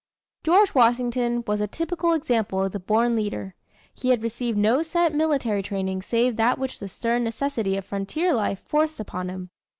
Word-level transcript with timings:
George 0.43 0.73
Washington 0.73 1.43
was 1.45 1.61
a 1.61 1.67
typical 1.67 2.13
example 2.13 2.63
of 2.63 2.71
the 2.71 2.79
born 2.79 3.15
leader. 3.15 3.53
He 3.93 4.09
had 4.09 4.23
received 4.23 4.57
no 4.57 4.81
set 4.81 5.13
military 5.13 5.61
training 5.61 6.01
save 6.01 6.37
that 6.37 6.57
which 6.57 6.79
the 6.79 6.89
stern 6.89 7.23
necessity 7.23 7.77
of 7.77 7.85
frontier 7.85 8.33
life 8.33 8.63
forced 8.67 8.99
upon 8.99 9.29
him. 9.29 9.51